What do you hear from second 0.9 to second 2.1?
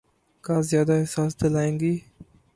احساس دلائیں گی۔